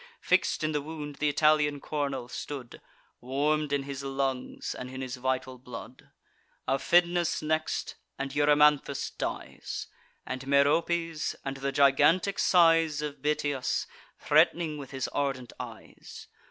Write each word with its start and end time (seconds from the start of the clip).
Fix'd 0.21 0.63
in 0.63 0.71
the 0.71 0.81
wound 0.81 1.19
th' 1.19 1.25
Italian 1.25 1.79
cornel 1.79 2.27
stood, 2.27 2.81
Warm'd 3.19 3.71
in 3.71 3.83
his 3.83 4.03
lungs, 4.03 4.73
and 4.73 4.89
in 4.89 4.99
his 4.99 5.17
vital 5.17 5.59
blood. 5.59 6.09
Aphidnus 6.67 7.43
next, 7.43 7.97
and 8.17 8.35
Erymanthus 8.35 9.11
dies, 9.11 9.85
And 10.25 10.41
Meropes, 10.47 11.35
and 11.45 11.57
the 11.57 11.71
gigantic 11.71 12.39
size 12.39 13.03
Of 13.03 13.21
Bitias, 13.21 13.85
threat'ning 14.19 14.79
with 14.79 14.89
his 14.89 15.07
ardent 15.09 15.53
eyes. 15.59 16.25